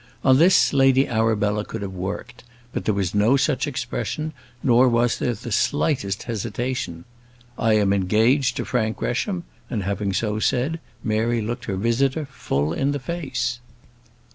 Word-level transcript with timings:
On 0.23 0.39
this 0.39 0.73
Lady 0.73 1.07
Arabella 1.07 1.63
could 1.63 1.83
have 1.83 1.93
worked; 1.93 2.43
but 2.73 2.85
there 2.85 2.93
was 2.95 3.13
no 3.13 3.37
such 3.37 3.67
expression, 3.67 4.33
nor 4.63 4.89
was 4.89 5.19
there 5.19 5.35
the 5.35 5.51
slightest 5.51 6.23
hesitation. 6.23 7.05
"I 7.55 7.73
am 7.73 7.93
engaged 7.93 8.57
to 8.57 8.65
Frank 8.65 8.97
Gresham," 8.97 9.43
and 9.69 9.83
having 9.83 10.11
so 10.11 10.39
said, 10.39 10.79
Mary 11.03 11.39
looked 11.39 11.65
her 11.65 11.75
visitor 11.75 12.25
full 12.25 12.73
in 12.73 12.93
the 12.93 12.99
face. 12.99 13.59